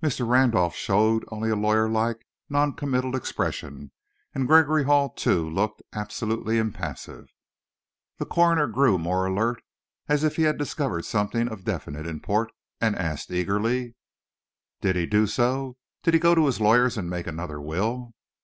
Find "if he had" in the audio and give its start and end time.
10.22-10.56